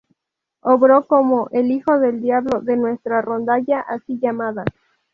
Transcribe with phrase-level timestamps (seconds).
[0.61, 4.65] Obró como "el hijo del diablo" de nuestra rondalla así llamada.